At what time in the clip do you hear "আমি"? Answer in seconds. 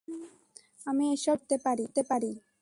0.85-1.03